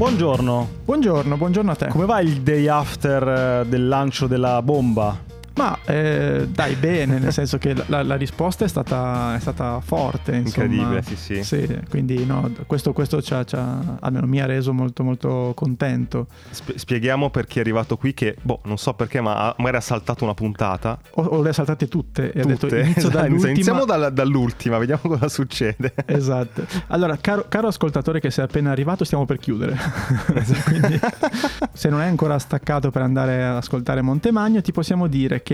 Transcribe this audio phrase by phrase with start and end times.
[0.00, 0.66] Buongiorno.
[0.86, 1.88] Buongiorno, buongiorno a te.
[1.88, 5.29] Come va il day after eh, del lancio della bomba?
[5.60, 10.36] Ma eh, dai, bene, nel senso che la, la risposta è stata, è stata, forte.
[10.36, 10.64] Insomma.
[10.64, 11.42] Incredibile, sì, sì.
[11.42, 15.52] sì quindi no, questo, questo ci ha, ci ha, almeno mi ha reso molto, molto
[15.54, 16.28] contento.
[16.50, 20.24] spieghiamo per chi è arrivato qui che, boh, non so perché, ma magari ha saltato
[20.24, 20.98] una puntata.
[21.16, 22.40] O, o le ha saltate tutte e tutte.
[22.40, 23.18] ha detto inizio esatto.
[23.18, 23.50] dall'ultima.
[23.50, 25.92] Iniziamo dalla, dall'ultima, vediamo cosa succede.
[26.20, 26.66] Esatto.
[26.88, 29.76] Allora, caro, caro ascoltatore che sei appena arrivato, stiamo per chiudere.
[30.64, 30.98] quindi,
[31.72, 35.49] se non è ancora staccato per andare ad ascoltare Montemagno, ti possiamo dire che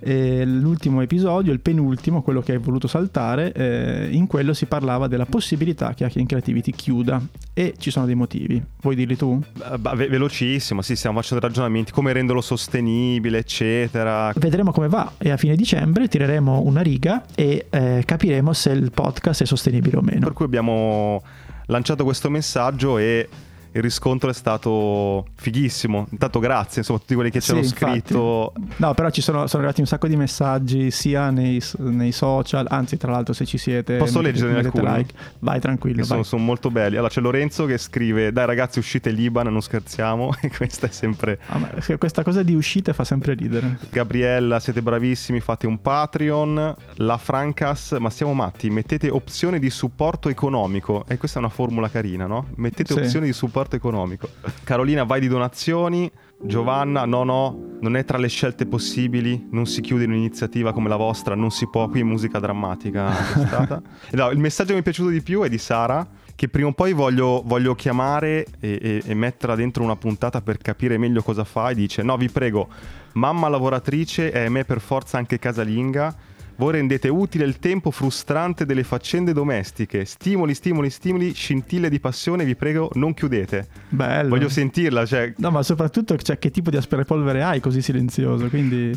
[0.00, 5.06] eh, l'ultimo episodio, il penultimo, quello che hai voluto saltare, eh, in quello si parlava
[5.08, 7.20] della possibilità che Hacking Creativity chiuda
[7.52, 8.62] e ci sono dei motivi.
[8.80, 9.42] Vuoi dirli tu?
[9.78, 14.32] Beh, ve- velocissimo, sì, stiamo facendo ragionamenti, come renderlo sostenibile, eccetera.
[14.36, 18.90] Vedremo come va e a fine dicembre tireremo una riga e eh, capiremo se il
[18.92, 20.20] podcast è sostenibile o meno.
[20.20, 21.22] Per cui abbiamo
[21.66, 23.28] lanciato questo messaggio e
[23.72, 26.06] il riscontro è stato fighissimo.
[26.10, 28.52] Intanto grazie insomma, a tutti quelli che ci hanno scritto.
[28.76, 32.96] No, però ci sono, sono, arrivati un sacco di messaggi sia nei, nei, social, anzi
[32.96, 33.96] tra l'altro se ci siete...
[33.96, 34.86] Posso leggere alcuni?
[34.86, 35.14] Like.
[35.40, 35.98] Vai tranquillo.
[35.98, 36.06] Vai.
[36.06, 36.96] Sono, sono, molto belli.
[36.96, 40.34] Allora c'è Lorenzo che scrive, dai ragazzi uscite Liban, non scherziamo.
[40.48, 41.38] E questa è sempre...
[41.48, 41.60] Ah,
[41.98, 43.78] questa cosa di uscite fa sempre ridere.
[43.90, 46.74] Gabriella, siete bravissimi, fate un Patreon.
[46.96, 51.04] La Francas, ma siamo matti, mettete opzione di supporto economico.
[51.08, 52.46] E questa è una formula carina, no?
[52.54, 53.00] Mettete sì.
[53.00, 54.28] opzioni di supporto supporto economico.
[54.62, 56.10] Carolina, vai di donazioni.
[56.40, 60.88] Giovanna, no, no, non è tra le scelte possibili, non si chiude in un'iniziativa come
[60.88, 63.10] la vostra, non si può, qui musica drammatica
[64.12, 66.06] no, il messaggio che mi è piaciuto di più è di Sara,
[66.36, 70.58] che prima o poi voglio, voglio chiamare e, e, e, metterla dentro una puntata per
[70.58, 72.68] capire meglio cosa fa e dice, no, vi prego,
[73.14, 76.14] mamma lavoratrice a me per forza anche casalinga,
[76.58, 80.04] voi rendete utile il tempo frustrante delle faccende domestiche.
[80.04, 83.68] Stimoli, stimoli, stimoli, scintille di passione, vi prego, non chiudete.
[83.88, 84.28] Bello.
[84.28, 85.32] Voglio sentirla, cioè...
[85.36, 88.90] No, ma soprattutto cioè, che tipo di aspirapolvere hai così silenzioso, quindi...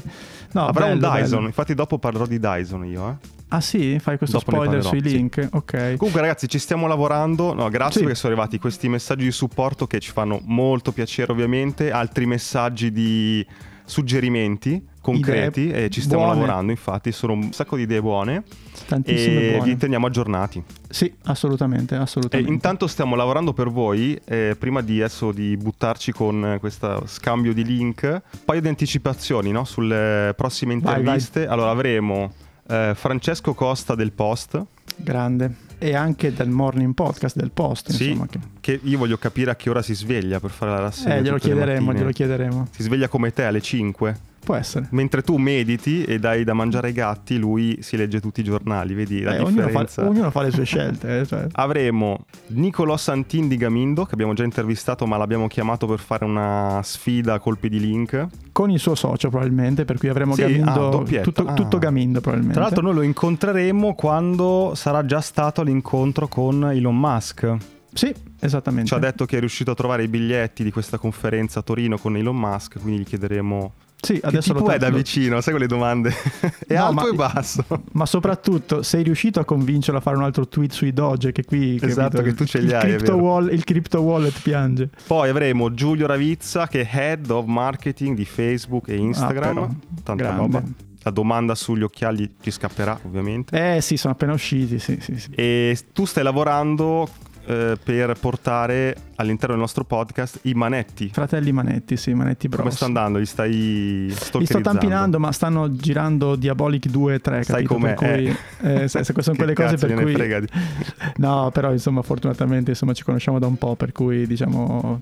[0.53, 1.47] No, Avrà bello, un Dyson, bello.
[1.47, 3.39] infatti dopo parlerò di Dyson io, eh.
[3.53, 3.99] Ah sì?
[3.99, 5.41] Fai questo Dopo spoiler sui link?
[5.41, 5.49] Sì.
[5.51, 5.97] Ok.
[5.97, 7.99] Comunque ragazzi ci stiamo lavorando, no grazie sì.
[8.05, 12.91] perché sono arrivati questi messaggi di supporto che ci fanno molto piacere ovviamente, altri messaggi
[12.93, 13.45] di
[13.91, 16.39] suggerimenti concreti idee e ci stiamo buone.
[16.39, 18.43] lavorando infatti sono un sacco di idee buone
[18.87, 19.69] Tantissime e buone.
[19.69, 22.51] vi teniamo aggiornati sì assolutamente, assolutamente.
[22.51, 27.65] Intanto stiamo lavorando per voi eh, prima di adesso di buttarci con questo scambio di
[27.65, 29.65] link un paio di anticipazioni no?
[29.65, 31.53] sulle prossime interviste vai, vai.
[31.53, 32.31] allora avremo
[32.69, 34.63] eh, Francesco Costa del Post
[34.95, 37.89] grande e anche del morning podcast del post.
[37.89, 38.39] Sì, insomma, che...
[38.59, 38.79] che...
[38.83, 41.15] io voglio capire a che ora si sveglia per fare la rassegna.
[41.15, 42.67] Eh, glielo chiederemo, glielo chiederemo.
[42.69, 44.19] Si sveglia come te alle 5?
[44.43, 44.87] Può essere.
[44.91, 48.95] Mentre tu mediti e dai da mangiare ai gatti, lui si legge tutti i giornali,
[48.95, 49.71] vedi la eh, differenza.
[49.71, 51.19] Ognuno fa, ognuno fa, le sue scelte.
[51.19, 51.47] Eh, cioè.
[51.53, 56.81] Avremo Nicolò Santin di Gamindo, che abbiamo già intervistato, ma l'abbiamo chiamato per fare una
[56.83, 58.27] sfida a colpi di link.
[58.51, 61.53] Con il suo socio, probabilmente, per cui avremo sì, Gamindo, ah, tutto, ah.
[61.53, 62.59] tutto Gamindo, probabilmente.
[62.59, 67.57] Tra l'altro, noi lo incontreremo quando sarà già stato l'incontro con Elon Musk.
[67.93, 68.87] Sì, esattamente.
[68.87, 71.97] Ci ha detto che è riuscito a trovare i biglietti di questa conferenza a Torino
[71.97, 75.53] con Elon Musk, quindi gli chiederemo sì, adesso che tipo lo è da vicino, sai
[75.53, 76.09] quelle domande?
[76.67, 77.65] è no, alto ma, e basso.
[77.91, 81.79] Ma soprattutto, sei riuscito a convincerlo a fare un altro tweet sui Doge che qui...
[81.79, 84.89] Esatto, capito, che tu ce li hai, crypto wall, Il crypto wallet piange.
[85.05, 89.43] Poi avremo Giulio Ravizza che è Head of Marketing di Facebook e Instagram.
[89.43, 89.69] Ah, però,
[90.03, 90.41] Tanta grande.
[90.41, 90.63] roba.
[91.03, 93.75] La domanda sugli occhiali ci scapperà, ovviamente.
[93.75, 95.31] Eh sì, sono appena usciti, sì, sì, sì.
[95.33, 97.07] E tu stai lavorando
[97.45, 101.09] eh, per portare all'interno del nostro podcast i manetti.
[101.11, 102.61] Fratelli Manetti, sì, Manetti Bros.
[102.61, 103.17] Come sta andando?
[103.19, 107.93] Li stai Li sto tampinando, ma stanno girando Diabolic 2 e 3, Sai com'è?
[107.93, 108.87] Per cui, eh.
[108.87, 110.13] Se, se sono quelle cose per cui...
[110.13, 110.47] Frega di...
[111.17, 115.01] no, però insomma fortunatamente insomma, ci conosciamo da un po', per cui diciamo...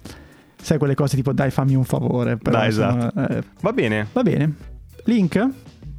[0.61, 2.35] Sai quelle cose tipo dai fammi un favore.
[2.35, 3.33] Però, dai, insomma, esatto.
[3.33, 3.43] Eh...
[3.61, 4.07] Va bene.
[4.11, 4.53] Va bene.
[5.05, 5.47] Link?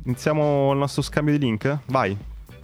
[0.04, 1.78] Iniziamo il nostro scambio di link?
[1.86, 2.16] Vai.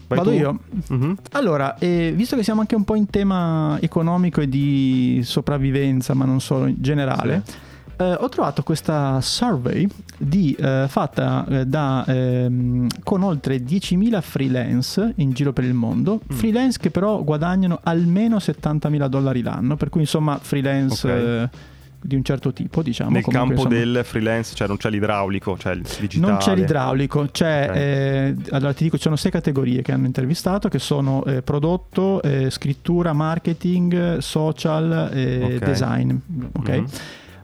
[0.07, 0.37] Vai Vado tu?
[0.37, 0.59] io?
[0.89, 1.17] Uh-huh.
[1.33, 6.25] Allora, eh, visto che siamo anche un po' in tema economico e di sopravvivenza, ma
[6.25, 7.55] non solo in generale, sì.
[7.97, 15.13] eh, ho trovato questa survey di, eh, fatta eh, da, ehm, con oltre 10.000 freelance
[15.17, 16.37] in giro per il mondo, mm.
[16.37, 21.11] freelance che però guadagnano almeno 70.000 dollari l'anno, per cui insomma freelance...
[21.11, 21.75] Okay eh,
[22.07, 23.11] di un certo tipo, diciamo.
[23.11, 26.33] Nel Comunque, campo insomma, del freelance, cioè non c'è l'idraulico, c'è il digitale.
[26.33, 27.83] Non c'è l'idraulico, c'è, okay.
[27.83, 32.23] eh, allora ti dico, ci sono sei categorie che hanno intervistato, che sono eh, prodotto,
[32.23, 35.59] eh, scrittura, marketing, social e okay.
[35.59, 36.17] design.
[36.53, 36.69] Ok.
[36.69, 36.85] Mm-hmm.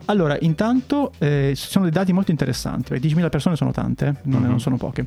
[0.05, 2.93] Allora, intanto eh, sono dei dati molto interessanti.
[2.93, 4.13] 10.000 persone sono tante, eh?
[4.23, 4.49] non, mm-hmm.
[4.49, 5.05] non, sono poche.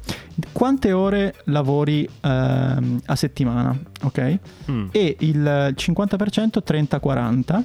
[0.53, 3.77] Quante ore lavori ehm, a settimana?
[4.03, 4.39] Ok?
[4.71, 4.89] Mm.
[4.93, 7.63] E il 50% 30-40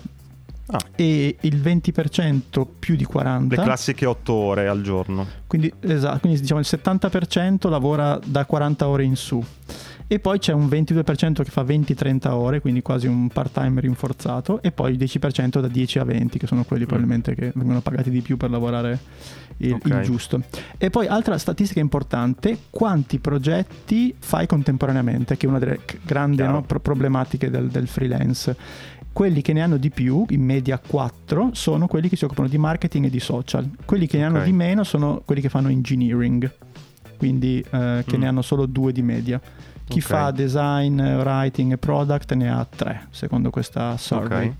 [0.72, 0.80] ah.
[0.96, 3.56] e il 20% più di 40.
[3.56, 5.28] Le classiche 8 ore al giorno.
[5.48, 9.44] Quindi, esatto, quindi diciamo il 70% lavora da 40 ore in su.
[10.12, 14.74] E poi c'è un 22% che fa 20-30 ore, quindi quasi un part-time rinforzato, e
[14.74, 16.88] poi il 10% da 10 a 20, che sono quelli mm.
[16.88, 19.00] probabilmente che vengono pagati di più per lavorare
[19.56, 20.00] il, okay.
[20.00, 20.42] il giusto.
[20.78, 26.62] E poi altra statistica importante, quanti progetti fai contemporaneamente, che è una delle grandi no,
[26.62, 28.58] problematiche del, del freelance
[29.14, 32.58] quelli che ne hanno di più, in media 4, sono quelli che si occupano di
[32.58, 33.70] marketing e di social.
[33.86, 34.36] Quelli che ne okay.
[34.36, 36.52] hanno di meno sono quelli che fanno engineering,
[37.18, 38.20] quindi eh, che mm.
[38.20, 39.40] ne hanno solo due di media.
[39.92, 40.18] Chi okay.
[40.20, 44.48] fa design, writing e product ne ha tre, secondo questa survey.
[44.48, 44.56] Okay.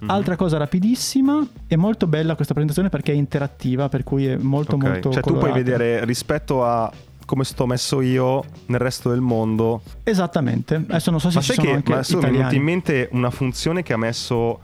[0.00, 0.10] Mm-hmm.
[0.10, 4.76] Altra cosa rapidissima, è molto bella questa presentazione perché è interattiva, per cui è molto
[4.76, 4.90] okay.
[4.90, 5.10] molto...
[5.10, 5.46] Cioè colorata.
[5.46, 6.90] tu puoi vedere rispetto a
[7.26, 9.82] come sto messo io nel resto del mondo.
[10.02, 10.74] Esattamente.
[10.74, 13.08] Adesso non so se ma ci sono che, anche ma mi è venuta in mente
[13.12, 14.58] una funzione che ha messo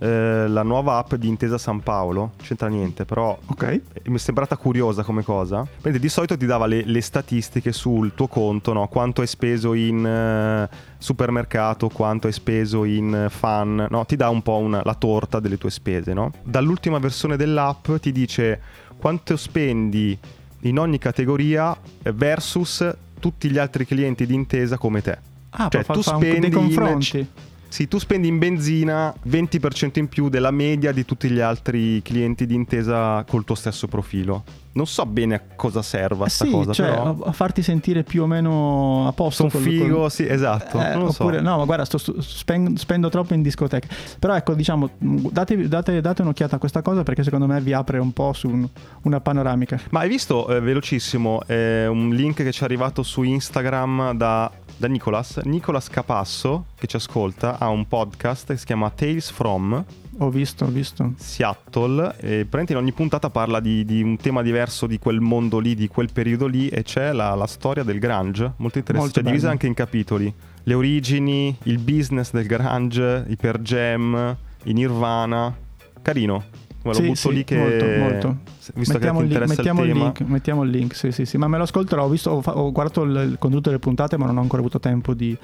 [0.00, 3.82] eh, la nuova app di Intesa San Paolo, c'entra niente, però okay.
[4.04, 5.66] mi è sembrata curiosa come cosa.
[5.82, 8.86] Mentre di solito ti dava le, le statistiche sul tuo conto, no?
[8.88, 14.04] quanto hai speso in uh, supermercato, quanto hai speso in fan, no?
[14.04, 16.12] ti dà un po' una, la torta delle tue spese.
[16.12, 16.32] No?
[16.42, 18.60] Dall'ultima versione dell'app ti dice
[18.98, 20.16] quanto spendi
[20.62, 21.76] in ogni categoria
[22.14, 25.18] versus tutti gli altri clienti di Intesa come te.
[25.50, 27.18] Ah, cioè, tu spendi dei confronti.
[27.18, 27.26] In,
[27.68, 32.46] sì, tu spendi in benzina 20% in più della media di tutti gli altri clienti
[32.46, 34.44] di intesa col tuo stesso profilo.
[34.78, 37.16] Non so bene a cosa serva questa sì, cosa, cioè, però...
[37.24, 39.48] a farti sentire più o meno a posto.
[39.48, 40.10] Sono figo, col...
[40.12, 40.78] sì, esatto.
[40.80, 41.42] Eh, oppure, so.
[41.42, 43.88] No, ma guarda, sto, spendo, spendo, troppo in discoteca.
[44.20, 47.98] Però ecco, diciamo, date, date, date, un'occhiata a questa cosa perché secondo me vi apre
[47.98, 48.68] un po' su un,
[49.02, 49.80] una panoramica.
[49.90, 54.48] Ma hai visto, eh, velocissimo, eh, un link che ci è arrivato su Instagram da
[54.78, 55.38] da Nicolas.
[55.42, 59.84] Nicolas Capasso, che ci ascolta, ha un podcast che si chiama Tales From.
[60.20, 61.12] Ho visto, ho visto.
[61.16, 62.16] Seattle.
[62.18, 65.76] E praticamente in ogni puntata parla di, di, un tema diverso di quel mondo lì,
[65.76, 66.68] di quel periodo lì.
[66.68, 68.96] E c'è la, la storia del Grunge, molto interessante.
[68.96, 70.32] Molto cioè, divisa anche in capitoli.
[70.64, 75.56] Le origini, il business del Grunge, i Per Jam, i Nirvana.
[76.02, 76.44] Carino.
[76.82, 77.56] Lo sì, butto sì, lì che...
[77.56, 78.36] Molto, molto.
[78.74, 81.24] Visto mettiamo che ti interessa il, mettiamo il, il link, mettiamo il link, sì, sì,
[81.26, 81.36] sì.
[81.38, 82.04] Ma me lo ascolterò.
[82.04, 84.80] Ho, visto, ho, ho guardato il, il contenuto delle puntate, ma non ho ancora avuto
[84.80, 85.36] tempo di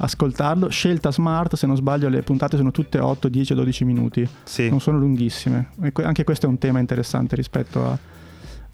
[0.00, 0.68] ascoltarlo.
[0.68, 4.28] Scelta smart, se non sbaglio, le puntate sono tutte 8, 10, 12 minuti.
[4.44, 4.68] Sì.
[4.68, 5.70] Non sono lunghissime.
[5.82, 7.98] E anche questo è un tema interessante rispetto a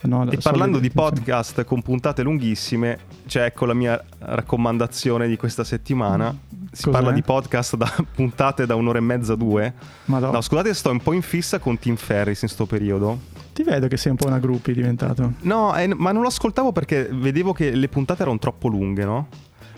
[0.02, 5.64] No, e parlando di podcast con puntate lunghissime, c'è ecco la mia raccomandazione di questa
[5.64, 6.36] settimana.
[6.70, 6.90] Si Cos'è?
[6.90, 9.72] parla di podcast da puntate da un'ora e mezza, due.
[10.04, 10.32] Madonna.
[10.32, 13.18] No, scusate, sto un po' in fissa con Tim Ferris in sto periodo.
[13.52, 15.32] Ti vedo che sei un po' una gruppi diventato.
[15.40, 19.28] No, eh, ma non lo ascoltavo perché vedevo che le puntate erano troppo lunghe, no?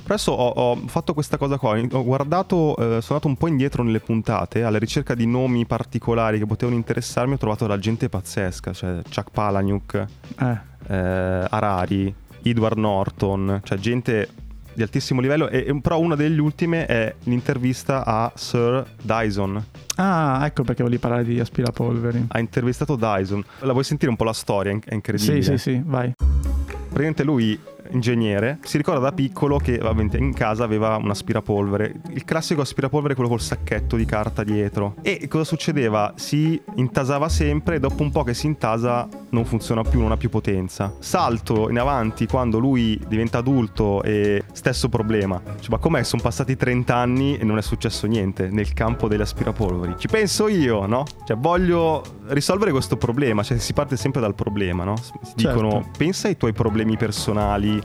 [0.09, 3.83] Adesso ho, ho, fatto questa cosa qua, ho guardato, eh, sono andato un po' indietro
[3.83, 8.73] nelle puntate alla ricerca di nomi particolari che potevano interessarmi, ho trovato la gente pazzesca,
[8.73, 10.07] cioè Chuck Palahniuk,
[10.41, 10.59] eh.
[10.87, 14.29] Eh, Harari, Edward Norton, cioè gente
[14.73, 19.63] di altissimo livello, e, però una delle ultime è l'intervista a Sir Dyson.
[19.97, 22.29] Ah, ecco perché volevi parlare di aspirapolveri.
[22.29, 23.45] Ha intervistato Dyson.
[23.59, 24.79] La vuoi sentire un po' la storia?
[24.83, 25.43] È incredibile.
[25.43, 26.15] Sì, sì, sì, vai.
[26.17, 29.81] Praticamente lui ingegnere, si ricorda da piccolo che
[30.19, 34.96] in casa aveva un aspirapolvere, il classico aspirapolvere quello col sacchetto di carta dietro.
[35.02, 36.12] E cosa succedeva?
[36.16, 40.16] Si intasava sempre e dopo un po' che si intasa non funziona più, non ha
[40.16, 40.95] più potenza.
[40.99, 45.40] Salto in avanti quando lui diventa adulto e stesso problema.
[45.61, 46.02] Cioè, ma com'è?
[46.02, 49.95] Sono passati 30 anni e non è successo niente nel campo degli aspirapolveri.
[49.99, 51.04] Ci penso io, no?
[51.25, 54.97] Cioè voglio risolvere questo problema, cioè si parte sempre dal problema, no?
[54.97, 55.90] Si dicono certo.
[55.97, 57.77] pensa ai tuoi problemi personali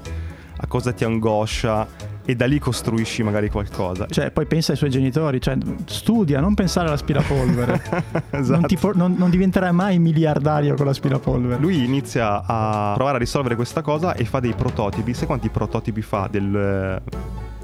[0.57, 4.05] a cosa ti angoscia e da lì costruisci magari qualcosa.
[4.07, 7.81] Cioè, poi pensa ai suoi genitori, cioè, studia, non pensare all'aspirapolvere.
[8.31, 8.59] esatto.
[8.59, 11.59] non, por- non, non, diventerai mai miliardario con l'aspirapolvere.
[11.59, 15.13] Lui inizia a provare a risolvere questa cosa e fa dei prototipi.
[15.13, 17.01] Sai quanti prototipi fa del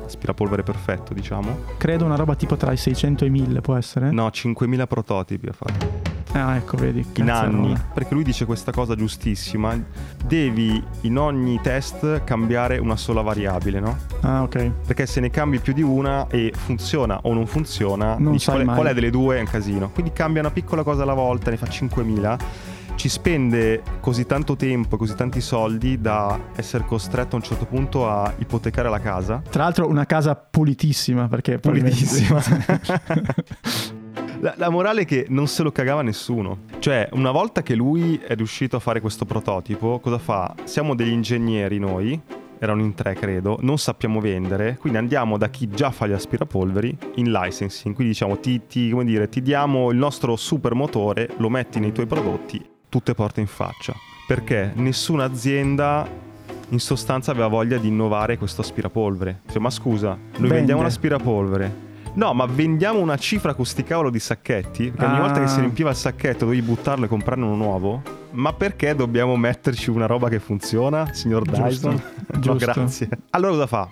[0.10, 1.60] aspirapolvere perfetto, diciamo?
[1.78, 4.12] Credo una roba tipo tra i 600 e i 1000, può essere?
[4.12, 6.18] No, 5000 prototipi ha fatto.
[6.34, 7.06] Ah, ecco, vedi.
[7.16, 7.76] In anni.
[7.94, 9.76] Perché lui dice questa cosa giustissima.
[10.24, 13.98] Devi in ogni test cambiare una sola variabile, no?
[14.22, 14.72] Ah, ok.
[14.86, 18.62] Perché se ne cambi più di una e funziona o non funziona, non dici, qual,
[18.62, 19.90] è, qual, è, delle due è un casino.
[19.90, 22.38] Quindi cambia una piccola cosa alla volta, ne fa 5000
[23.00, 27.64] ci spende così tanto tempo e così tanti soldi da essere costretto a un certo
[27.64, 29.42] punto a ipotecare la casa.
[29.50, 32.44] Tra l'altro una casa pulitissima perché pulitissima.
[34.42, 36.60] La, la, morale è che non se lo cagava nessuno.
[36.80, 40.56] Cioè, una volta che lui è riuscito a fare questo prototipo, cosa fa?
[40.64, 42.18] Siamo degli ingegneri noi,
[42.58, 46.98] erano in tre credo, non sappiamo vendere, quindi andiamo da chi già fa gli aspirapolveri
[47.16, 51.82] in licensing, quindi diciamo ti, ti, dire, ti diamo il nostro super motore, lo metti
[51.82, 53.94] nei tuoi prodotti, tutte porte in faccia.
[54.28, 56.08] Perché nessuna azienda
[56.70, 59.42] in sostanza aveva voglia di innovare questo aspirapolvere.
[59.50, 60.56] Cioè, ma scusa, noi Vende.
[60.56, 61.88] vendiamo un aspirapolvere.
[62.14, 64.90] No, ma vendiamo una cifra con sti cavolo di sacchetti?
[64.90, 65.22] Perché ogni ah.
[65.22, 68.02] volta che si riempiva il sacchetto dovevi buttarlo e comprarne uno nuovo?
[68.32, 72.02] Ma perché dobbiamo metterci una roba che funziona, signor Dyson?
[72.40, 72.52] Giusto.
[72.52, 73.10] no, grazie.
[73.32, 73.90] Allora cosa fa?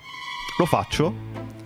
[0.58, 1.14] Lo faccio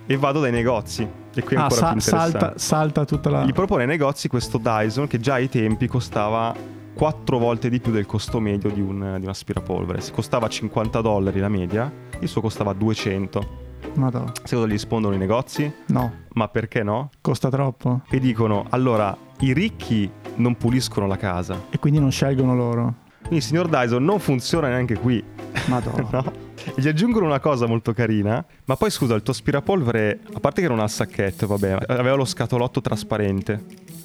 [0.05, 1.07] e vado dai negozi.
[1.35, 2.39] E qui è ah, ancora sa- più interessante.
[2.39, 3.43] Salta, salta tutta la...
[3.43, 6.55] Gli propone ai negozi questo Dyson che già ai tempi costava
[6.93, 10.01] quattro volte di più del costo medio di un, di un aspirapolvere.
[10.01, 13.61] Se costava 50 dollari la media, il suo costava 200.
[13.95, 14.31] Madonna.
[14.43, 15.71] Secondo gli rispondono i negozi?
[15.87, 16.11] No.
[16.33, 17.09] Ma perché no?
[17.21, 18.01] Costa troppo.
[18.09, 21.65] E dicono, allora, i ricchi non puliscono la casa.
[21.69, 23.01] E quindi non scelgono loro.
[23.21, 25.23] Quindi, signor Dyson, non funziona neanche qui.
[25.67, 26.07] Madonna.
[26.11, 26.31] no?
[26.65, 28.43] E gli aggiungono una cosa molto carina.
[28.65, 32.25] Ma poi scusa, il tuo aspirapolvere, a parte che era un sacchetto, vabbè, aveva lo
[32.25, 33.63] scatolotto trasparente.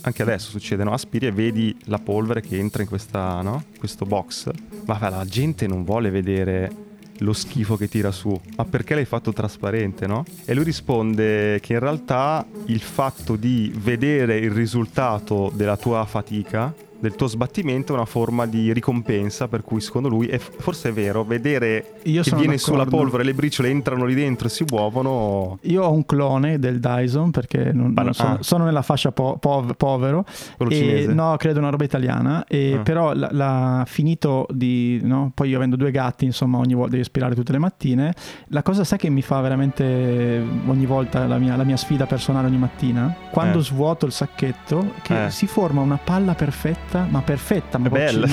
[0.08, 0.94] Anche adesso succede, no?
[0.94, 3.64] Aspiri e vedi la polvere che entra in questa, no?
[3.78, 4.48] questo box.
[4.86, 6.86] Ma la gente non vuole vedere
[7.18, 10.24] lo schifo che tira su, ma perché l'hai fatto trasparente, no?
[10.46, 16.72] E lui risponde che in realtà il fatto di vedere il risultato della tua fatica
[17.00, 20.92] del tuo sbattimento è una forma di ricompensa per cui secondo lui è forse è
[20.92, 22.58] vero vedere Io che viene d'accordo.
[22.58, 26.80] sulla polvere le briciole entrano lì dentro e si muovono io ho un clone del
[26.80, 28.38] Dyson perché non, non sono, ah.
[28.42, 30.24] sono, nella fascia po- pov- povero
[30.68, 32.80] e, no credo una roba italiana e ah.
[32.80, 35.30] però l'ha finito di no?
[35.34, 38.14] poi io avendo due gatti insomma ogni volta devi aspirare tutte le mattine
[38.48, 42.48] la cosa sai che mi fa veramente ogni volta la mia, la mia sfida personale
[42.48, 43.62] ogni mattina quando eh.
[43.62, 45.30] svuoto il sacchetto che eh.
[45.30, 48.26] si forma una palla perfetta perfetta, ma perfetta, ma bella.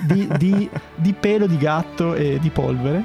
[0.00, 3.04] Di, di, di pelo di gatto e di polvere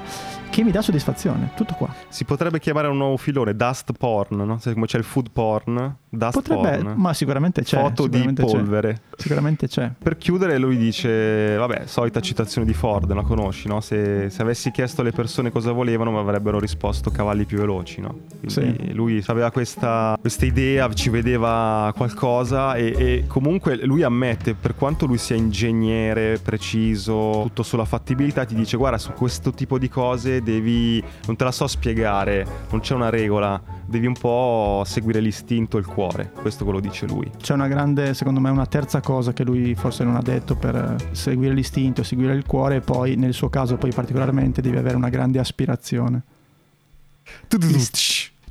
[0.49, 1.93] che mi dà soddisfazione, tutto qua.
[2.07, 4.59] Si potrebbe chiamare un nuovo filone, dust porn, no?
[4.61, 6.93] come c'è il food porn, dust Potrebbe, porn.
[6.97, 7.77] Ma sicuramente c'è.
[7.77, 8.93] Foto sicuramente di polvere.
[8.93, 9.21] C'è.
[9.21, 9.91] Sicuramente c'è.
[9.97, 13.81] Per chiudere lui dice, vabbè, solita citazione di Ford, la conosci, no?
[13.81, 18.19] Se, se avessi chiesto alle persone cosa volevano mi avrebbero risposto cavalli più veloci, no?
[18.39, 18.93] Quindi sì.
[18.93, 25.05] lui aveva questa, questa, idea, ci vedeva qualcosa e, e comunque lui ammette, per quanto
[25.05, 30.38] lui sia ingegnere, preciso, tutto sulla fattibilità, ti dice guarda su questo tipo di cose
[30.41, 35.77] devi, non te la so spiegare, non c'è una regola, devi un po' seguire l'istinto
[35.77, 37.29] e il cuore, questo quello dice lui.
[37.37, 40.95] C'è una grande, secondo me, una terza cosa che lui forse non ha detto per
[41.11, 45.09] seguire l'istinto, seguire il cuore e poi nel suo caso poi particolarmente devi avere una
[45.09, 46.21] grande aspirazione.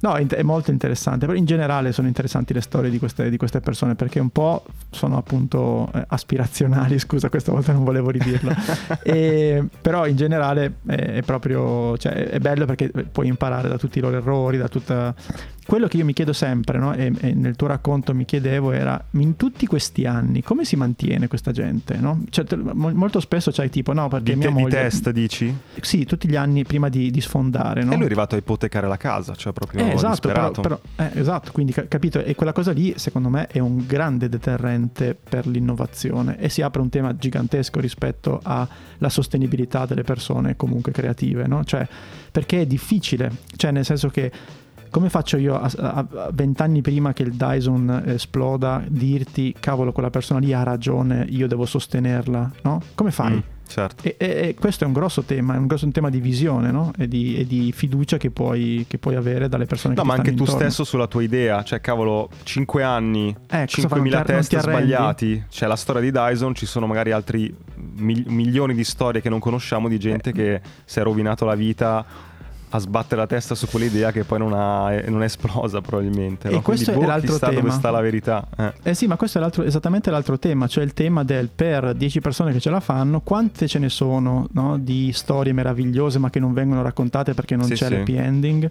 [0.00, 3.61] No, è molto interessante, però in generale sono interessanti le storie di queste, di queste
[3.61, 8.52] persone perché un po' sono appunto eh, aspirazionali, scusa questa volta non volevo ridirlo,
[9.02, 13.99] e, però in generale è, è proprio, cioè, è bello perché puoi imparare da tutti
[13.99, 15.14] i loro errori, da tutta
[15.69, 16.95] quello che io mi chiedo sempre, no?
[16.95, 21.29] e, e, nel tuo racconto mi chiedevo, era in tutti questi anni come si mantiene
[21.29, 21.99] questa gente?
[21.99, 22.25] No?
[22.31, 24.65] Cioè, molto spesso c'hai tipo, no, perché di, mia te, moglie...
[24.65, 25.55] di test dici?
[25.83, 27.85] Sì, tutti gli anni prima di, di sfondare.
[27.85, 27.93] No?
[27.93, 31.11] E lui è arrivato a ipotecare la casa, cioè proprio eh, esatto, però, però, eh,
[31.13, 36.39] esatto, quindi capito, e quella cosa lì secondo me è un grande deterrente per l'innovazione
[36.39, 41.63] e si apre un tema gigantesco rispetto alla sostenibilità delle persone comunque creative, no?
[41.63, 41.87] Cioè,
[42.33, 44.33] perché è difficile, cioè nel senso che
[44.90, 50.52] come faccio io a vent'anni prima che il Dyson esploda dirti cavolo quella persona lì
[50.52, 52.83] ha ragione io devo sostenerla no?
[52.95, 53.35] come fai?
[53.35, 54.04] Mm, certo.
[54.04, 56.92] e, e, e, questo è un grosso tema è un grosso tema di visione no?
[56.97, 60.14] e, di, e, di, fiducia che puoi, che puoi, avere dalle persone no, che ma
[60.14, 60.61] anche tu intorno.
[60.61, 66.02] stesso sulla tua idea cioè cavolo 5 anni eh, 5.000 test sbagliati c'è la storia
[66.02, 67.54] di Dyson ci sono magari altri
[67.97, 70.33] milioni di storie che non conosciamo di gente eh.
[70.33, 72.37] che si è rovinato la vita
[72.71, 76.49] a sbattere la testa su quell'idea che poi non, ha, non è esplosa probabilmente.
[76.49, 76.63] E no?
[76.63, 77.61] questo Quindi, boh, è l'altro sta tema.
[77.61, 78.47] dove sta la verità.
[78.57, 81.95] Eh, eh sì, ma questo è l'altro, esattamente l'altro tema, cioè il tema del per
[81.95, 84.79] 10 persone che ce la fanno, quante ce ne sono no?
[84.79, 87.95] di storie meravigliose ma che non vengono raccontate perché non sì, c'è sì.
[87.95, 88.71] l'happy ending?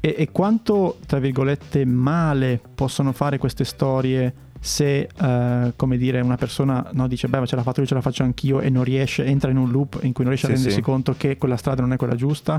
[0.00, 4.34] E, e quanto, tra virgolette, male possono fare queste storie
[4.64, 7.92] se uh, come dire una persona no, dice beh ma ce l'ha fatto lui ce
[7.92, 10.52] la faccio anch'io e non riesce entra in un loop in cui non riesce sì,
[10.52, 12.58] a rendersi conto che quella strada non è quella giusta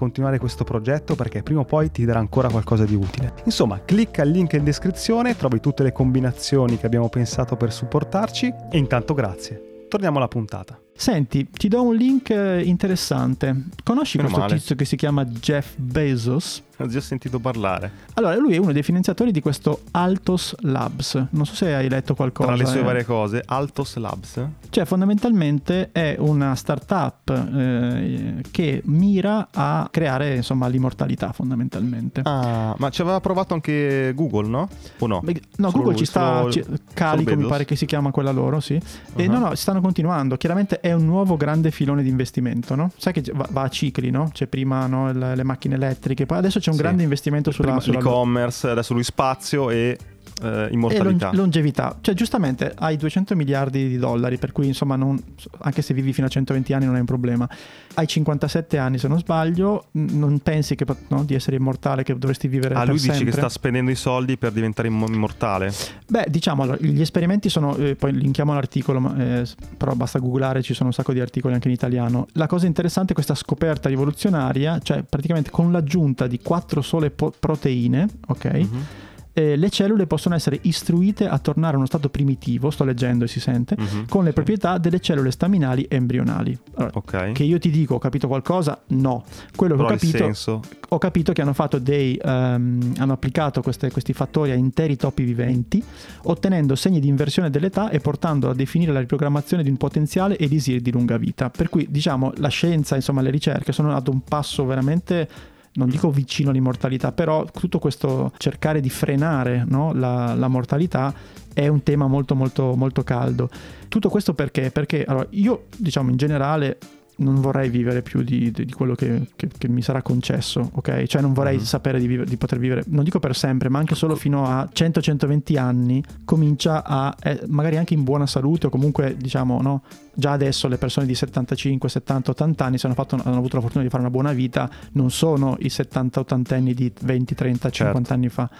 [0.00, 3.34] continuare questo progetto perché prima o poi ti darà ancora qualcosa di utile.
[3.44, 8.52] Insomma, clicca il link in descrizione, trovi tutte le combinazioni che abbiamo pensato per supportarci
[8.70, 9.84] e intanto grazie.
[9.88, 10.80] Torniamo alla puntata.
[10.94, 13.66] Senti, ti do un link eh, interessante.
[13.84, 14.58] Conosci Meno questo male.
[14.58, 16.62] tizio che si chiama Jeff Bezos?
[16.84, 17.90] Ho già sentito parlare.
[18.14, 21.26] Allora, lui è uno dei finanziatori di questo Altos Labs.
[21.30, 22.48] Non so se hai letto qualcosa.
[22.48, 22.82] Tra le sue eh.
[22.82, 24.46] varie cose, Altos Labs?
[24.68, 32.20] Cioè, fondamentalmente è una startup eh, che mira a creare, insomma, l'immortalità, fondamentalmente.
[32.24, 34.68] Ah, ma ci aveva provato anche Google, no?
[34.98, 35.20] O no?
[35.22, 36.46] Beh, no, solo Google ci sta...
[36.50, 38.74] Ci, Calico, mi pare che si chiama quella loro, sì.
[39.16, 39.32] E uh-huh.
[39.32, 40.36] no, no, stanno continuando.
[40.36, 42.90] Chiaramente è è un nuovo grande filone di investimento, no?
[42.96, 44.30] Sai che va, va a cicli, no?
[44.32, 46.82] C'è prima no, le, le, macchine elettriche, poi adesso c'è un sì.
[46.82, 47.98] grande investimento sulla, sulla...
[47.98, 49.98] e-commerce, adesso lui spazio e
[50.40, 51.30] eh, immortalità.
[51.30, 55.20] E longevità, cioè giustamente hai 200 miliardi di dollari, per cui insomma non,
[55.58, 57.48] anche se vivi fino a 120 anni non è un problema.
[57.94, 62.48] Hai 57 anni se non sbaglio, non pensi che, no, di essere immortale, che dovresti
[62.48, 63.18] vivere ah, per lui sempre.
[63.18, 65.72] dice che sta spendendo i soldi per diventare immortale?
[66.08, 70.62] Beh, diciamo, allora, gli esperimenti sono, eh, poi linkiamo l'articolo, ma, eh, però basta googlare,
[70.62, 72.26] ci sono un sacco di articoli anche in italiano.
[72.32, 77.32] La cosa interessante è questa scoperta rivoluzionaria, cioè praticamente con l'aggiunta di quattro sole po-
[77.38, 78.44] proteine, ok?
[78.52, 83.24] Mm-hmm eh, le cellule possono essere istruite a tornare a uno stato primitivo, sto leggendo
[83.24, 84.06] e si sente, uh-huh.
[84.08, 86.58] con le proprietà delle cellule staminali embrionali.
[86.74, 87.32] Allora, okay.
[87.32, 88.80] Che io ti dico, ho capito qualcosa?
[88.88, 89.24] No.
[89.54, 94.12] Quello che ho capito, ho capito che hanno fatto dei, um, hanno applicato queste, questi
[94.12, 95.82] fattori a interi topi viventi,
[96.24, 100.80] ottenendo segni di inversione dell'età e portando a definire la riprogrammazione di un potenziale elisir
[100.80, 101.50] di lunga vita.
[101.50, 105.28] Per cui, diciamo, la scienza, insomma, le ricerche sono ad un passo veramente
[105.72, 111.14] non dico vicino all'immortalità, però tutto questo cercare di frenare no, la, la, mortalità
[111.52, 113.48] è un tema molto molto molto caldo.
[113.88, 114.70] Tutto questo perché?
[114.70, 116.78] Perché allora, io diciamo in generale
[117.20, 121.04] non vorrei vivere più di, di quello che, che, che, mi sarà concesso, ok?
[121.04, 121.64] Cioè non vorrei uh-huh.
[121.64, 124.68] sapere di, vive, di, poter vivere, non dico per sempre, ma anche solo fino a
[124.72, 129.82] 100-120 anni, comincia a, eh, magari anche in buona salute o comunque diciamo, no?
[130.12, 133.62] Già adesso le persone di 75, 70, 80 anni se hanno, fatto, hanno avuto la
[133.62, 137.98] fortuna di fare una buona vita, non sono i 70-80 anni di 20, 30, certo.
[137.98, 138.50] 50 anni fa.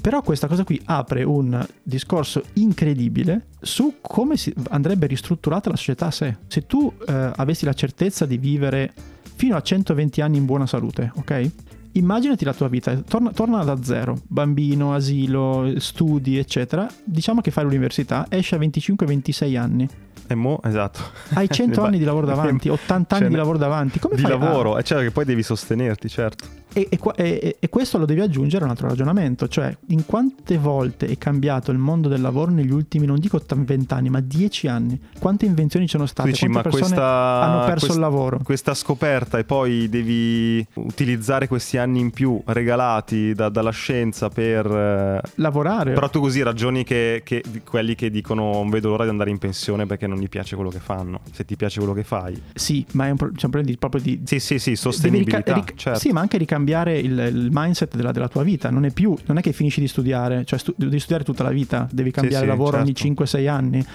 [0.00, 4.34] Però questa cosa qui apre un discorso incredibile su come
[4.70, 6.36] andrebbe ristrutturata la società a sé.
[6.46, 8.92] Se tu eh, avessi la certezza di vivere
[9.34, 11.50] fino a 120 anni in buona salute, ok?
[11.92, 16.86] Immaginati la tua vita, torna, torna, da zero, bambino, asilo, studi, eccetera.
[17.04, 19.88] Diciamo che fai l'università, esci a 25-26 anni.
[20.26, 21.00] E mo, esatto.
[21.32, 23.98] Hai 100 anni di lavoro davanti, 80 anni cioè, di lavoro davanti.
[23.98, 24.78] Come di fai lavoro, a...
[24.78, 26.46] è certo che poi devi sostenerti, certo.
[26.72, 31.06] E, e, e, questo lo devi aggiungere a un altro ragionamento, cioè in quante volte
[31.06, 35.00] è cambiato il mondo del lavoro negli ultimi, non dico 20 anni, ma 10 anni?
[35.18, 36.28] Quante invenzioni ci sono state?
[36.28, 38.40] Dici, Quante persone questa, hanno perso quest, il lavoro?
[38.44, 44.66] Questa scoperta e poi devi utilizzare questi anni in più regalati da, dalla scienza per...
[44.66, 45.92] Eh, Lavorare.
[45.92, 49.38] Però tu così ragioni che, che quelli che dicono non vedo l'ora di andare in
[49.38, 51.20] pensione perché non gli piace quello che fanno.
[51.32, 52.40] Se ti piace quello che fai.
[52.54, 54.20] Sì, ma è un, pro- c'è un problema di, proprio di...
[54.24, 55.38] Sì, sì, sì, sostenibilità.
[55.38, 55.98] Rica- ric- certo.
[55.98, 58.70] Sì, ma anche ricambiare cambiare il, il mindset della, della, tua vita.
[58.70, 61.50] Non è più, non è che finisci di studiare, cioè stu- devi studiare tutta la
[61.50, 63.02] vita, devi cambiare sì, lavoro certo.
[63.02, 63.86] ogni 5-6 anni.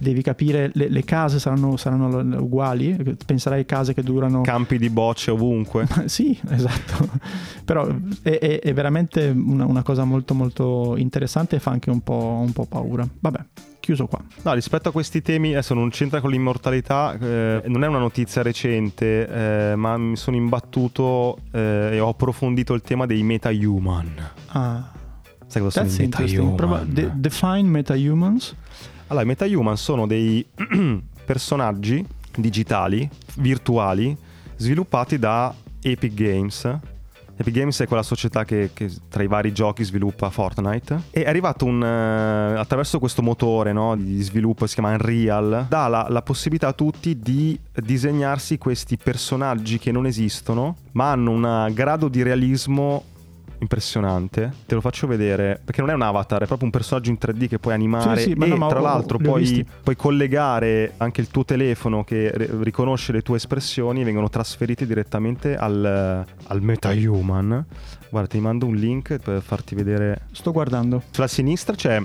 [0.00, 4.42] Devi capire, le, le case saranno, saranno, uguali, penserai a case che durano...
[4.42, 5.88] Campi di bocce ovunque.
[6.06, 7.08] sì, esatto.
[7.64, 7.88] Però
[8.22, 12.42] è, è, è veramente una, una, cosa molto molto interessante e fa anche un po',
[12.44, 13.08] un po paura.
[13.18, 13.40] Vabbè,
[13.88, 14.22] chiuso qua.
[14.42, 18.42] No, rispetto a questi temi, adesso non c'entra con l'immortalità, eh, non è una notizia
[18.42, 24.30] recente, eh, ma mi sono imbattuto eh, e ho approfondito il tema dei meta-human.
[24.48, 24.92] Ah.
[25.46, 26.54] Sai cosa sono i meta-human?
[26.54, 28.54] Prova, de- define meta-humans.
[29.06, 30.46] Allora, i meta-human sono dei
[31.24, 32.04] personaggi
[32.36, 34.14] digitali, virtuali,
[34.56, 36.78] sviluppati da Epic Games
[37.40, 41.02] Epic Games è quella società che, che, tra i vari giochi sviluppa Fortnite.
[41.10, 41.80] E è arrivato un.
[41.80, 46.72] Uh, attraverso questo motore no, di sviluppo si chiama Unreal, dà la, la, possibilità a
[46.72, 53.04] tutti di disegnarsi questi personaggi che non esistono, ma hanno un grado di realismo
[53.60, 54.52] impressionante.
[54.66, 57.48] Te lo faccio vedere perché non è un avatar, è proprio un personaggio in 3D
[57.48, 61.44] che puoi animare sì, sì, e no, tra l'altro puoi, puoi, collegare anche il tuo
[61.44, 67.66] telefono che riconosce le tue espressioni e vengono trasferiti direttamente al, al MetaHuman.
[68.10, 70.22] Guarda, ti mando un link per farti vedere.
[70.32, 71.02] Sto guardando.
[71.10, 72.00] Sulla sinistra c'è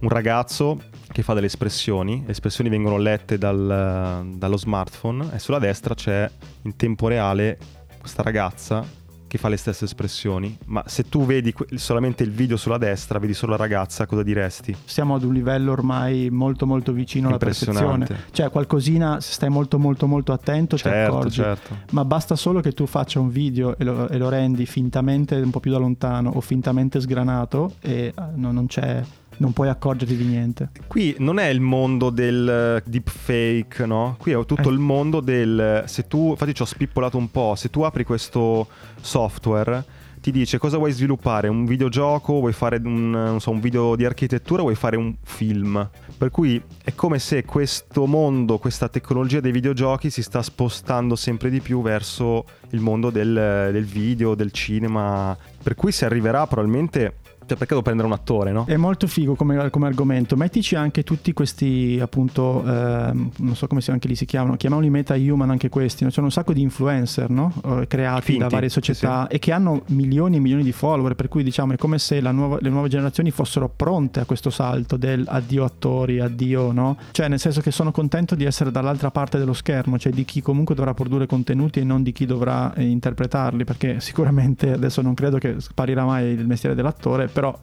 [0.00, 0.80] un ragazzo
[1.10, 6.30] che fa delle espressioni, le espressioni vengono lette dal, dallo smartphone e sulla destra c'è
[6.62, 7.58] in tempo reale
[7.98, 8.84] questa ragazza
[9.28, 13.34] che fa le stesse espressioni, ma se tu vedi solamente il video sulla destra, vedi
[13.34, 14.74] solo la ragazza, cosa diresti?
[14.84, 18.06] Siamo ad un livello ormai molto molto vicino alla perfezione.
[18.32, 21.36] Cioè qualcosina, se stai molto molto molto attento, certo, ti accorgi.
[21.36, 21.76] Certo.
[21.90, 25.50] Ma basta solo che tu faccia un video e lo, e lo, rendi fintamente un
[25.50, 29.02] po' più da lontano o fintamente sgranato e eh, no, non c'è
[29.38, 30.70] non puoi accorgerti di niente.
[30.86, 34.16] Qui non è il mondo del deepfake, no?
[34.18, 34.72] Qui è tutto eh.
[34.72, 35.84] il mondo del...
[35.86, 38.66] Se tu, infatti ci ho spippolato un po', se tu apri questo
[39.00, 44.04] software ti dice cosa vuoi sviluppare, un videogioco, vuoi fare un, so, un video di
[44.04, 45.88] architettura, vuoi fare un film.
[46.16, 51.50] Per cui è come se questo mondo, questa tecnologia dei videogiochi si sta spostando sempre
[51.50, 55.36] di più verso il mondo del, del video, del cinema.
[55.62, 57.17] Per cui si arriverà probabilmente
[57.48, 58.64] cioè, perché devo prendere un attore, no?
[58.66, 60.36] È molto figo come, come argomento.
[60.36, 64.90] Mettici anche tutti questi, appunto, eh, non so come si, anche lì si chiamano, chiamiamoli
[64.90, 66.04] meta-human anche questi.
[66.04, 66.10] No?
[66.10, 67.52] C'è un sacco di influencer, no?
[67.88, 69.36] Creati Finti, da varie società sì, sì.
[69.36, 71.14] e che hanno milioni e milioni di follower.
[71.14, 74.96] Per cui, diciamo, è come se nuova, le nuove generazioni fossero pronte a questo salto
[74.96, 76.98] del addio attori, addio, no?
[77.12, 80.42] Cioè, nel senso che sono contento di essere dall'altra parte dello schermo, cioè di chi
[80.42, 85.14] comunque dovrà produrre contenuti e non di chi dovrà eh, interpretarli, perché sicuramente adesso non
[85.14, 87.56] credo che sparirà mai il mestiere dell'attore però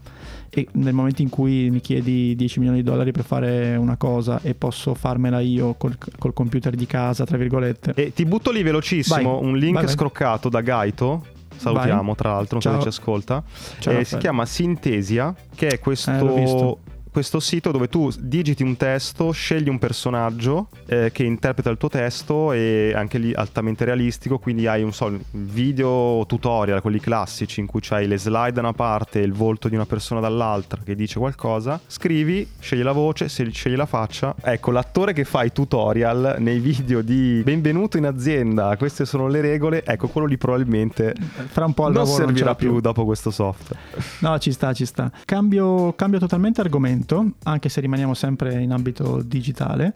[0.71, 4.53] nel momento in cui mi chiedi 10 milioni di dollari per fare una cosa e
[4.53, 7.91] posso farmela io col, col computer di casa, tra virgolette.
[7.93, 11.25] E ti butto lì velocissimo vai, un link vai, scroccato da Gaito.
[11.57, 12.15] Salutiamo vai.
[12.15, 13.43] tra l'altro, non so se ci ascolta.
[13.79, 18.75] Ciao, eh, si chiama Sintesia, che è questo eh, questo sito dove tu digiti un
[18.75, 24.37] testo, scegli un personaggio eh, che interpreta il tuo testo e anche lì altamente realistico,
[24.37, 28.73] quindi hai un so, video tutorial, quelli classici in cui c'hai le slide da una
[28.73, 33.29] parte e il volto di una persona dall'altra che dice qualcosa, scrivi, scegli la voce,
[33.29, 34.35] scegli la faccia.
[34.41, 39.39] Ecco, l'attore che fa i tutorial nei video di benvenuto in azienda, queste sono le
[39.39, 41.15] regole, ecco, quello lì probabilmente
[41.47, 42.81] fra un po' al non servirà non più.
[42.81, 43.79] dopo questo software.
[44.19, 45.09] No, ci sta, ci sta.
[45.23, 49.93] Cambio, cambio totalmente argomento argomento, anche se rimaniamo sempre in ambito digitale,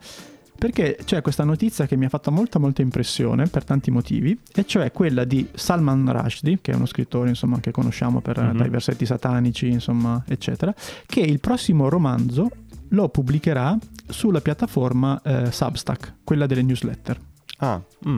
[0.57, 4.65] perché c'è questa notizia che mi ha fatto molta molta impressione per tanti motivi, e
[4.65, 8.57] cioè quella di Salman Rushdie, che è uno scrittore insomma, che conosciamo per, mm-hmm.
[8.57, 10.73] dai versetti satanici, insomma, eccetera,
[11.05, 12.49] che il prossimo romanzo
[12.89, 17.19] lo pubblicherà sulla piattaforma eh, Substack, quella delle newsletter.
[17.59, 18.17] Ah, mm.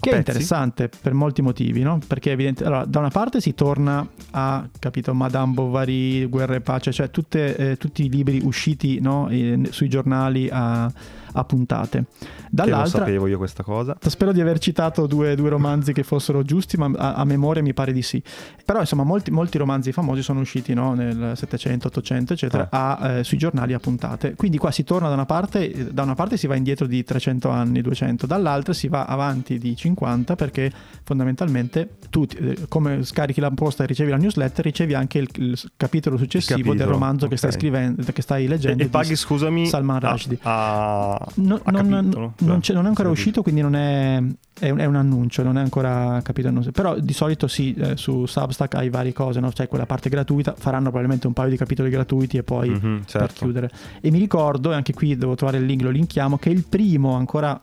[0.00, 2.00] Che è interessante per molti motivi, no?
[2.06, 6.92] Perché evidente, allora, da una parte si torna a, capito, Madame Bovary, Guerra e Pace,
[6.92, 10.90] cioè tutte, eh, tutti i libri usciti no, eh, sui giornali a
[11.32, 12.04] a puntate.
[12.50, 13.96] Dall'altra, che lo sapevo io questa cosa.
[14.00, 17.74] Spero di aver citato due, due romanzi che fossero giusti, ma a, a, memoria mi
[17.74, 18.22] pare di sì.
[18.64, 22.96] Però insomma molti, molti romanzi famosi sono usciti no, nel 700, 800 eccetera ah.
[22.96, 24.34] a, eh, sui giornali a puntate.
[24.34, 27.48] Quindi qua si torna da una parte, da una parte si va indietro di 300
[27.48, 30.72] anni, 200, dall'altra si va avanti di 50 perché
[31.04, 35.58] fondamentalmente tu eh, come scarichi la posta e ricevi la newsletter ricevi anche il, il
[35.76, 37.30] capitolo successivo il capitolo, del romanzo okay.
[37.30, 38.82] che, stai scrivendo, che stai leggendo.
[38.82, 40.38] E, e paghi scusami Salman Rushdie.
[40.42, 44.22] A, non, non, non, non, è ancora uscito, quindi non è,
[44.58, 46.50] è, un, è, un, annuncio, non è ancora capito.
[46.72, 49.50] Però di solito sì, eh, su Substack hai varie cose, no?
[49.50, 53.26] c'è quella parte gratuita, faranno probabilmente un paio di capitoli gratuiti e poi mm-hmm, certo.
[53.26, 53.70] per chiudere.
[54.00, 57.14] E mi ricordo, e anche qui devo trovare il link, lo linkiamo, che il primo
[57.14, 57.60] ancora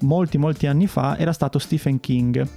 [0.00, 2.48] molti molti anni fa era stato Stephen King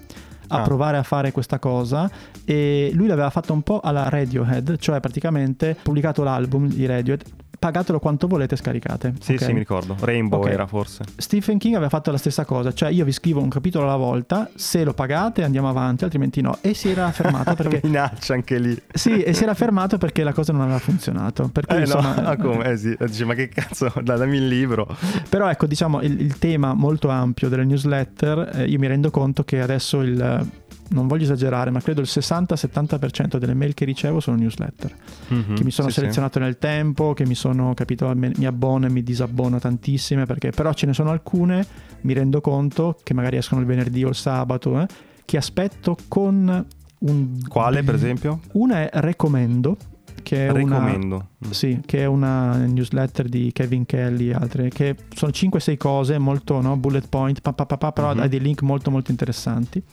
[0.47, 0.61] a ah.
[0.61, 2.09] provare a fare questa cosa
[2.45, 7.23] e lui l'aveva fatto un po' alla Radiohead, cioè praticamente pubblicato l'album di Radiohead
[7.63, 9.13] pagatelo quanto volete scaricate.
[9.21, 9.47] Sì, okay?
[9.47, 9.95] sì, mi ricordo.
[9.97, 10.51] Rainbow okay.
[10.51, 11.05] era forse.
[11.15, 14.49] Stephen King aveva fatto la stessa cosa, cioè io vi scrivo un capitolo alla volta,
[14.53, 16.57] se lo pagate andiamo avanti, altrimenti no.
[16.59, 17.79] E si era fermato perché...
[17.83, 18.77] Minaccia anche lì.
[18.91, 21.49] Sì, e si era fermato perché la cosa non aveva funzionato.
[21.53, 22.15] Per cui, eh insomma...
[22.15, 22.65] no, ah, come?
[22.65, 24.85] Eh sì, dice ma che cazzo, dammi il libro.
[25.29, 29.45] Però ecco, diciamo, il, il tema molto ampio delle newsletter, eh, io mi rendo conto
[29.45, 30.45] che adesso il
[30.93, 34.95] non voglio esagerare, ma credo il 60-70% delle mail che ricevo sono newsletter,
[35.33, 36.45] mm-hmm, che mi sono sì, selezionato sì.
[36.45, 40.85] nel tempo, che mi sono, capito, mi abbono e mi disabbono tantissime, perché però ce
[40.85, 41.65] ne sono alcune,
[42.01, 44.87] mi rendo conto, che magari escono il venerdì o il sabato, eh,
[45.25, 46.65] che aspetto con
[46.99, 47.39] un...
[47.47, 48.39] Quale per esempio?
[48.53, 49.77] Una è Recommendo,
[50.21, 50.51] che è.
[50.51, 56.17] Una, sì, che è una newsletter di Kevin Kelly e altre, che sono 5-6 cose
[56.17, 58.21] molto no, bullet point, pa, pa, pa, però uh-huh.
[58.21, 59.83] ha dei link molto molto interessanti.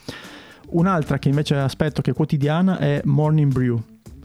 [0.73, 3.83] Un'altra che invece aspetto che è quotidiana è Morning Brew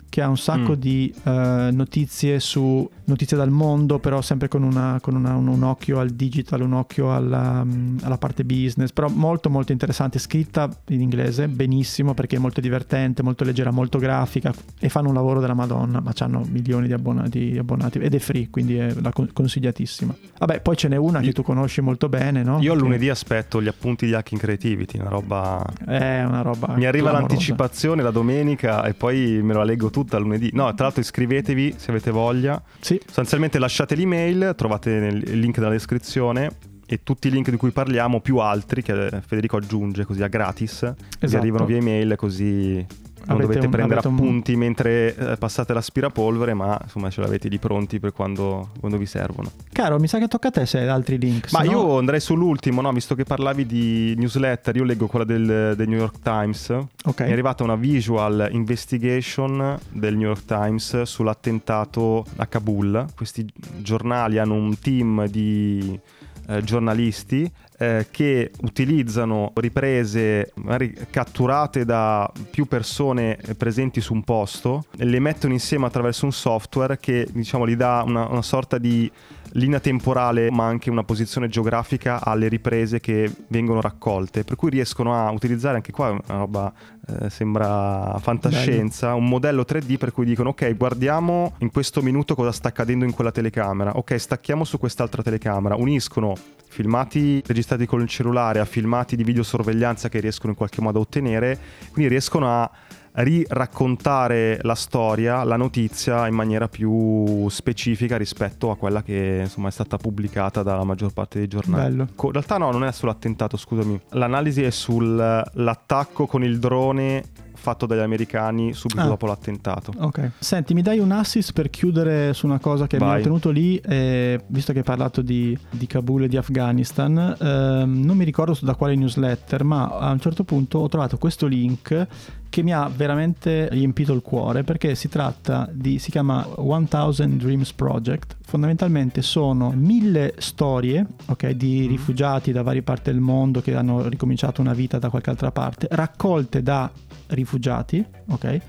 [0.09, 0.79] che ha un sacco mm.
[0.79, 1.29] di uh,
[1.71, 6.09] notizie su notizie dal mondo, però sempre con, una, con una, un, un, occhio al
[6.09, 11.47] digital, un occhio alla, um, alla, parte business, però molto molto interessante, scritta in inglese
[11.47, 15.99] benissimo perché è molto divertente, molto leggera, molto grafica e fanno un lavoro della Madonna,
[15.99, 18.93] ma hanno milioni di abbonati, di abbonati, ed è free, quindi è
[19.33, 20.15] consigliatissima.
[20.39, 22.59] Vabbè, poi ce n'è una che tu conosci molto bene, no?
[22.61, 22.79] Io che...
[22.79, 25.65] lunedì aspetto gli appunti di Hacking Creativity, una roba...
[25.85, 26.75] È una roba...
[26.75, 27.33] Mi arriva clamorosa.
[27.33, 30.49] l'anticipazione la domenica e poi me la leggo tutta lunedì.
[30.51, 32.61] No, tra l'altro iscrivetevi se avete voglia.
[32.81, 32.99] Sì.
[33.05, 36.51] Sostanzialmente lasciate l'email, trovate il link nella descrizione
[36.85, 40.83] e tutti i link di cui parliamo, più altri che Federico aggiunge così a gratis,
[40.83, 41.27] esatto.
[41.27, 42.85] vi arrivano via email così
[43.25, 44.59] non dovete un, prendere appunti un...
[44.59, 49.51] mentre eh, passate l'aspirapolvere, ma insomma ce l'avete lì pronti per quando, quando, vi servono.
[49.71, 51.51] Caro, mi sa che tocca a te se hai altri link.
[51.51, 51.71] Ma no...
[51.71, 52.91] io andrei sull'ultimo, no?
[52.91, 56.69] visto che parlavi di newsletter, io leggo quella del, del New York Times.
[56.69, 57.25] Okay.
[57.25, 63.05] Mi è arrivata una visual investigation del New York Times sull'attentato a Kabul.
[63.15, 63.45] Questi
[63.77, 65.99] giornali hanno un team di
[66.47, 74.85] eh, giornalisti eh, che utilizzano riprese magari catturate da più persone presenti su un posto
[74.91, 79.11] le mettono insieme attraverso un software che diciamo gli dà una, una sorta di
[79.55, 85.15] linea temporale ma anche una posizione geografica alle riprese che vengono raccolte per cui riescono
[85.15, 86.73] a utilizzare anche qua una roba
[87.07, 89.19] eh, sembra fantascienza Bello.
[89.19, 93.13] un modello 3D per cui dicono ok guardiamo in questo minuto cosa sta accadendo in
[93.13, 96.35] quella telecamera ok stacchiamo su quest'altra telecamera uniscono
[96.75, 101.01] filmati registrati con il cellulare a filmati di videosorveglianza che riescono in qualche modo a
[101.01, 101.57] ottenere,
[101.93, 102.69] quindi riescono a
[103.15, 109.71] riraccontare la storia, la notizia in maniera più specifica rispetto a quella che insomma è
[109.71, 111.95] stata pubblicata dalla maggior parte dei giornali.
[111.95, 112.07] Bello.
[112.23, 113.99] In realtà no, non è sull'attentato, scusami.
[114.11, 117.23] L'analisi è sull'attacco con il drone
[117.65, 119.07] fatto dagli americani subito ah.
[119.07, 119.91] dopo l'attentato.
[119.97, 120.31] Ok.
[120.37, 123.07] Senti, mi dai un assist per chiudere su una cosa che Vai.
[123.07, 127.85] abbiamo tenuto lì, eh, visto che hai parlato di, di, Kabul e di Afghanistan, eh,
[127.87, 132.07] non mi ricordo da quale newsletter, ma a un certo punto ho trovato questo link
[132.55, 137.73] che mi ha veramente riempito il cuore perché si tratta di, si chiama 1000 Dreams
[137.73, 141.89] Project, fondamentalmente sono mille storie okay, di mm.
[141.89, 145.89] rifugiati da varie parti del mondo che hanno ricominciato una vita da qualche altra parte,
[145.91, 146.89] raccolte da
[147.27, 148.59] rifugiati, ok?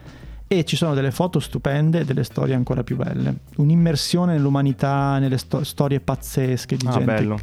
[0.49, 3.37] E ci sono delle foto stupende e delle storie ancora più belle.
[3.59, 7.05] Un'immersione nell'umanità, nelle sto- storie pazzesche di ah, gente.
[7.05, 7.39] Bello.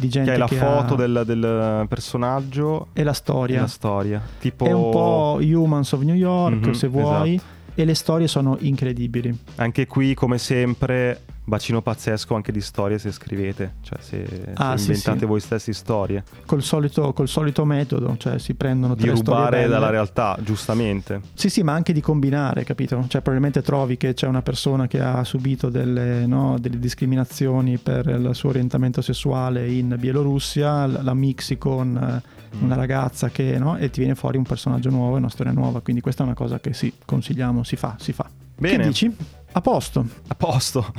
[0.00, 0.96] Di gente che hai la che foto ha...
[0.96, 3.58] del, del, personaggio e la storia.
[3.58, 4.22] E la storia.
[4.38, 4.64] Tipo...
[4.64, 7.34] È un po' Humans of New York, mm-hmm, se vuoi.
[7.34, 7.58] Esatto.
[7.74, 9.36] E le storie sono incredibili.
[9.56, 14.86] Anche qui, come sempre, bacino pazzesco anche di storie se scrivete, cioè se, ah, se
[14.86, 16.22] inventate sì, voi stessi storie.
[16.46, 21.20] Col solito, col solito, metodo, cioè si prendono di rubare dalla realtà, giustamente.
[21.34, 22.96] Sì, sì, ma anche di combinare, capito?
[23.08, 28.06] Cioè probabilmente trovi che c'è una persona che ha subito delle, no, delle discriminazioni per
[28.06, 32.64] il suo orientamento sessuale in Bielorussia, la mixi con eh, mm.
[32.64, 36.00] una ragazza che, no, e ti viene fuori un personaggio nuovo una storia nuova, quindi
[36.00, 38.28] questa è una cosa che sì, consigliamo, si fa, si fa.
[38.56, 38.76] Bene.
[38.76, 39.16] Che dici?
[39.52, 40.06] A posto.
[40.28, 40.92] A posto.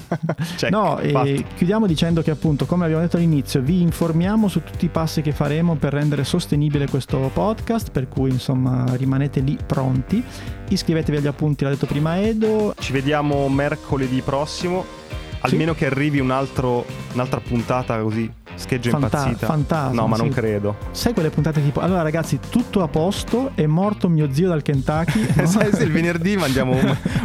[0.56, 4.86] Check, no, e chiudiamo dicendo che appunto, come abbiamo detto all'inizio, vi informiamo su tutti
[4.86, 10.24] i passi che faremo per rendere sostenibile questo podcast, per cui insomma rimanete lì pronti.
[10.70, 12.74] Iscrivetevi agli appunti, l'ha detto prima Edo.
[12.78, 14.84] Ci vediamo mercoledì prossimo,
[15.40, 15.78] almeno sì.
[15.78, 19.46] che arrivi un altro, un'altra puntata così Scheggia Fanta- impazzita.
[19.46, 20.00] Fantasma.
[20.00, 20.22] No, ma sì.
[20.22, 20.76] non credo.
[20.90, 25.26] Sai quelle puntate tipo, allora ragazzi, tutto a posto, è morto mio zio dal Kentucky.
[25.38, 25.46] No?
[25.46, 26.76] Sai se il venerdì mandiamo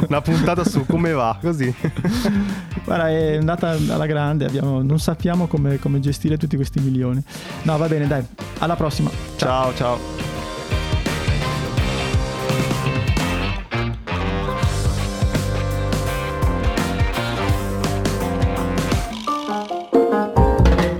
[0.08, 1.74] una puntata su come va, così.
[2.86, 7.22] Guarda, è andata alla grande, abbiamo, non sappiamo come, come gestire tutti questi milioni.
[7.64, 8.24] No, va bene, dai,
[8.60, 9.10] alla prossima.
[9.36, 9.74] ciao.
[9.74, 9.98] ciao.
[9.98, 10.33] ciao.